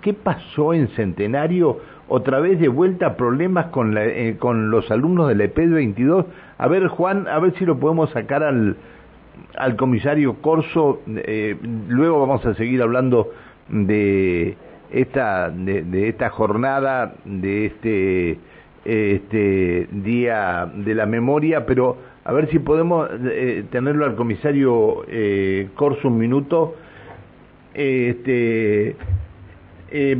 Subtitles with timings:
[0.00, 1.78] ¿qué pasó en Centenario?
[2.08, 6.26] Otra vez de vuelta problemas con, eh, con los alumnos de la EP 22.
[6.56, 8.76] A ver, Juan, a ver si lo podemos sacar al,
[9.56, 11.02] al comisario Corso.
[11.06, 11.56] Eh,
[11.88, 13.30] luego vamos a seguir hablando
[13.68, 14.56] de
[14.90, 18.38] esta, de, esta jornada, de este,
[18.84, 25.04] este día de la memoria, pero a ver si podemos eh, tenerlo al comisario
[25.74, 26.74] Corso un minuto.
[27.74, 28.96] Este,
[29.90, 30.18] eh,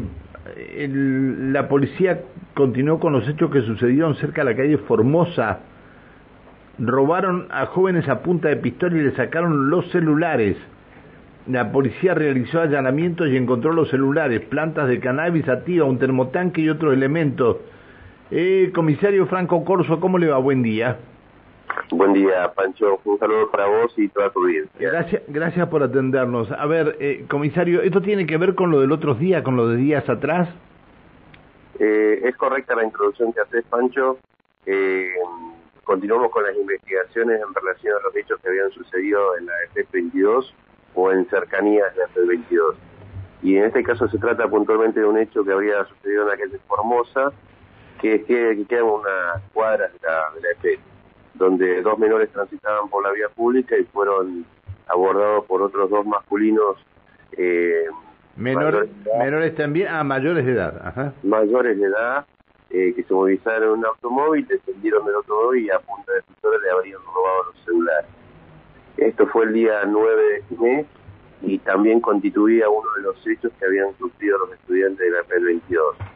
[0.76, 2.20] el, la policía
[2.54, 5.60] continuó con los hechos que sucedieron cerca de la calle Formosa.
[6.78, 10.56] Robaron a jóvenes a punta de pistola y le sacaron los celulares.
[11.46, 16.68] La policía realizó allanamientos y encontró los celulares, plantas de cannabis activa, un termotanque y
[16.68, 17.56] otros elementos.
[18.30, 20.38] Eh, comisario Franco Corso, ¿cómo le va?
[20.38, 20.98] Buen día.
[21.90, 23.00] Buen día, Pancho.
[23.04, 24.90] Un saludo para vos y toda tu audiencia.
[24.90, 26.50] Gracias, gracias por atendernos.
[26.52, 29.68] A ver, eh, comisario, ¿esto tiene que ver con lo del otro día, con lo
[29.68, 30.48] de días atrás?
[31.78, 34.18] Eh, es correcta la introducción que haces, Pancho.
[34.66, 35.12] Eh,
[35.84, 40.52] continuamos con las investigaciones en relación a los hechos que habían sucedido en la FF22
[40.94, 42.74] o en cercanías de la FF22.
[43.42, 46.36] Y en este caso se trata puntualmente de un hecho que habría sucedido en la
[46.36, 47.32] calle Formosa,
[48.00, 50.97] que, que, que quedan unas cuadras de la, de la FF
[51.38, 54.44] donde dos menores transitaban por la vía pública y fueron
[54.88, 56.76] abordados por otros dos masculinos.
[57.32, 57.86] Eh,
[58.36, 60.80] Menor, menores también, ah, mayores de edad.
[60.84, 61.12] Ajá.
[61.24, 62.24] Mayores de edad,
[62.70, 66.56] eh, que se movilizaron en un automóvil, descendieron del automóvil y a punta de pistola
[66.62, 68.10] le habrían robado los celulares.
[68.96, 70.86] Esto fue el día 9 de este mes
[71.42, 76.07] y también constituía uno de los hechos que habían sufrido los estudiantes de la PL22.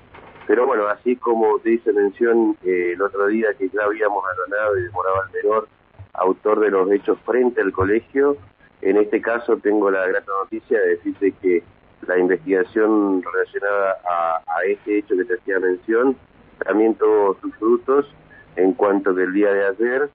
[0.47, 4.79] Pero bueno, así como te hice mención eh, el otro día que ya habíamos allanado
[4.79, 5.69] y demoraba el menor,
[6.15, 8.37] autor de los hechos frente al colegio,
[8.81, 11.63] en este caso tengo la grata noticia de decirte que
[12.07, 16.17] la investigación relacionada a, a este hecho que te hacía mención
[16.65, 18.07] también tuvo sus frutos
[18.57, 20.11] en cuanto que el día de ayer,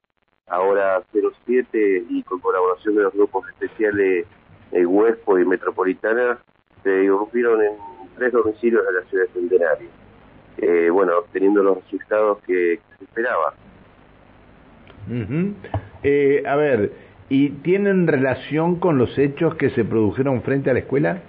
[0.48, 1.02] ahora
[1.46, 4.26] 07 y con colaboración de los grupos especiales
[4.74, 6.38] eh, Huespo y Metropolitana,
[6.84, 7.74] se irrumpieron en
[8.18, 10.07] tres domicilios de la ciudad de Centenario
[10.58, 13.54] eh, bueno, obteniendo los resultados que, que se esperaba.
[15.08, 15.54] Uh -huh.
[16.04, 16.92] eh, a ver,
[17.30, 21.22] ¿y tienen relación con los hechos que se produjeron frente a la escuela?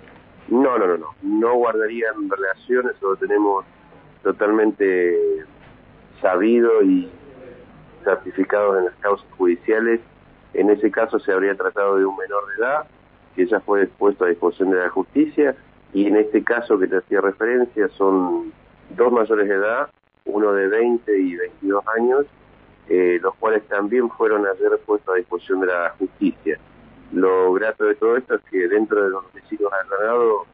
[0.49, 3.65] No, no, no, no, no guardarían relaciones, lo tenemos
[4.23, 5.17] totalmente
[6.21, 7.09] sabido y
[8.05, 10.01] certificado en las causas judiciales.
[10.55, 12.87] En ese caso se habría tratado de un menor de edad
[13.37, 15.55] que ya fue puesto a disposición de la justicia
[15.93, 18.53] y en este caso que te hacía referencia son
[18.91, 19.91] dos mayores de edad,
[20.25, 22.27] uno de 20 y 22 años,
[22.89, 26.59] eh, los cuales también fueron ayer puestos a disposición de la justicia.
[27.13, 30.47] Lo grato de todo esto es que dentro de los domicilios allanados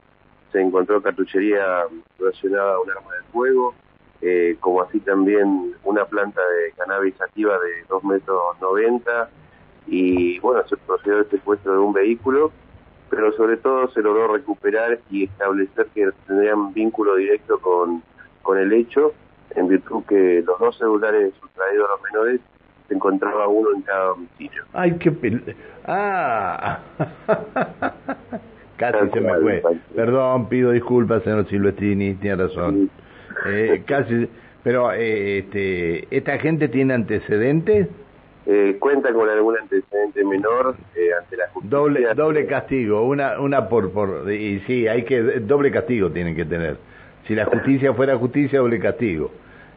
[0.52, 1.84] se encontró cartuchería
[2.18, 3.74] relacionada a un arma de fuego,
[4.20, 9.28] eh, como así también una planta de cannabis activa de 2 metros 90
[9.86, 12.52] y bueno, se procedió al secuestro de un vehículo,
[13.10, 18.02] pero sobre todo se logró recuperar y establecer que tendrían vínculo directo con
[18.44, 19.12] con el hecho,
[19.56, 22.40] en virtud que los dos celulares sustraídos a los menores
[22.86, 24.62] se encontraba uno en cada domicilio.
[24.72, 25.56] Ay, qué pel...
[25.86, 26.78] Ah,
[28.76, 29.62] casi Tal se me fue.
[29.96, 32.90] Perdón, pido disculpas, señor Silvestrini, tiene razón.
[33.46, 34.28] Eh, casi,
[34.62, 37.88] pero eh, este, ¿esta gente tiene antecedentes?
[38.46, 41.78] Eh, cuenta con algún antecedente menor eh, ante la justicia.
[41.78, 46.44] Doble, doble castigo, una, una por, por, y sí, hay que, doble castigo tienen que
[46.44, 46.76] tener.
[47.26, 49.30] Si la justicia fuera justicia, doble castigo.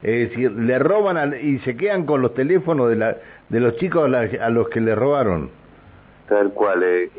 [0.04, 3.18] Es decir, le roban a, y se quedan con los teléfonos de, la,
[3.50, 5.50] de los chicos a, la, a los que le robaron.
[6.28, 7.10] Tal cual, eh,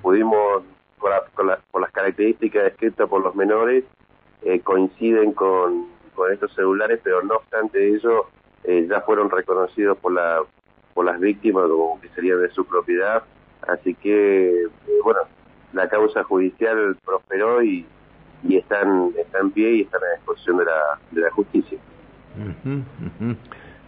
[0.00, 0.62] pudimos,
[0.98, 3.84] por, la, por, la, por, las características descritas por los menores,
[4.42, 5.92] eh, coinciden con,
[6.30, 8.26] estos celulares, pero no obstante ello,
[8.64, 10.40] eh, ya fueron reconocidos por, la,
[10.94, 13.22] por las víctimas como que serían de su propiedad.
[13.66, 14.66] Así que,
[15.02, 15.20] bueno,
[15.72, 17.86] la causa judicial prosperó y
[18.42, 21.78] y están, están en pie y están a disposición de la, de la justicia.
[22.36, 23.36] Uh -huh, uh -huh.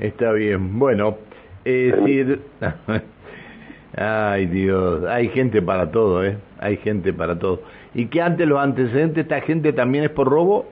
[0.01, 0.79] Está bien.
[0.79, 1.17] Bueno,
[1.65, 2.41] es decir,
[3.97, 6.37] ay Dios, hay gente para todo, ¿eh?
[6.59, 7.63] Hay gente para todo.
[7.95, 10.67] ¿Y que antes los antecedentes, esta gente también es por robo?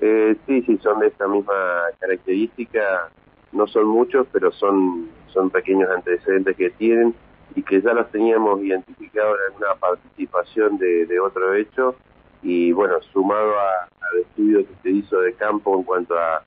[0.00, 1.52] Eh, sí, sí, son de esta misma
[1.98, 3.10] característica.
[3.52, 7.14] No son muchos, pero son, son pequeños antecedentes que tienen
[7.54, 11.94] y que ya los teníamos identificados en alguna participación de, de otro hecho
[12.42, 16.42] y bueno, sumado a, al estudio que se hizo de campo en cuanto a,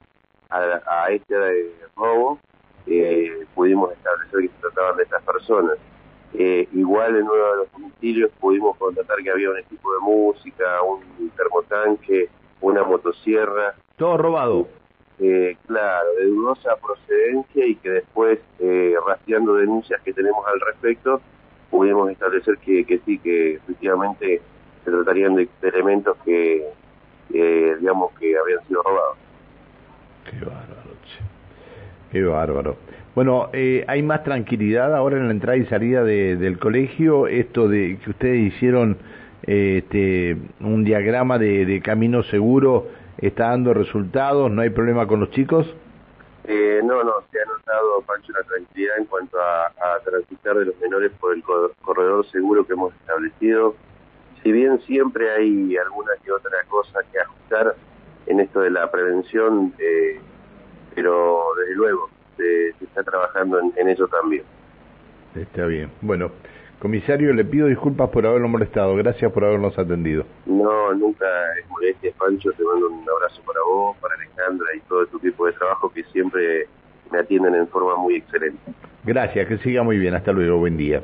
[0.49, 1.35] a, a este
[1.95, 2.39] robo,
[2.85, 5.77] eh, pudimos establecer que se trataban de estas personas.
[6.33, 10.81] Eh, igual en uno de los domicilios pudimos constatar que había un equipo de música,
[10.81, 12.29] un termotanque,
[12.61, 13.75] una motosierra.
[13.95, 14.67] Todo robado.
[15.17, 21.21] Eh, claro, de dudosa procedencia y que después, eh, rastreando denuncias que tenemos al respecto,
[21.71, 24.41] pudimos establecer que, que sí, que efectivamente
[24.85, 26.65] se tratarían de, elementos que,
[27.29, 29.17] digamos, que habían sido robados.
[30.29, 31.23] Qué bárbaro, che.
[32.11, 32.77] Qué bárbaro.
[33.15, 37.27] Bueno, eh, ¿hay más tranquilidad ahora en la entrada y salida del colegio?
[37.27, 38.97] Esto de que ustedes hicieron
[39.43, 44.51] este, un diagrama de, camino seguro, ¿está dando resultados?
[44.51, 45.65] ¿No hay problema con los chicos?
[46.43, 49.71] Eh, no, no, se ha notado, Pancho, la tranquilidad en cuanto a,
[50.03, 51.41] transitar de los menores por el
[51.81, 53.75] corredor seguro que hemos establecido.
[54.45, 57.75] Si bien siempre hay alguna que otra cosa que ajustar
[58.27, 60.19] en esto de la prevención, eh,
[60.93, 64.43] pero desde luego, se, está trabajando en, en, eso también.
[65.33, 65.89] Está bien.
[65.99, 66.29] Bueno,
[66.77, 68.95] comisario, le pido disculpas por haberlo molestado.
[68.95, 70.25] Gracias por habernos atendido.
[70.45, 71.25] No, nunca
[71.59, 72.51] es molestia, Pancho.
[72.51, 76.03] Te mando un abrazo para vos, para Alejandra y todo tu equipo de trabajo que
[76.03, 76.67] siempre
[77.11, 78.59] me atienden en forma muy excelente.
[79.05, 80.15] Gracias, que siga muy bien.
[80.15, 81.01] Hasta luego, buen día.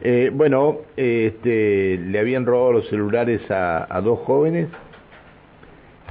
[0.00, 4.68] Eh, bueno, este, le habían robado los celulares a, a dos jóvenes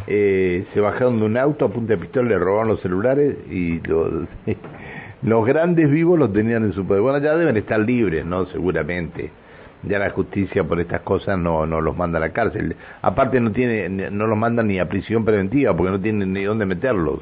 [0.07, 3.79] eh, se bajaron de un auto a punta de pistola, le robaron los celulares y
[3.79, 4.27] los,
[5.23, 7.01] los grandes vivos los tenían en su poder.
[7.01, 8.45] Bueno, ya deben estar libres, ¿no?
[8.47, 9.31] Seguramente.
[9.83, 12.75] Ya la justicia por estas cosas no, no los manda a la cárcel.
[13.01, 16.65] Aparte no tiene, no los mandan ni a prisión preventiva porque no tienen ni dónde
[16.65, 17.19] meterlos.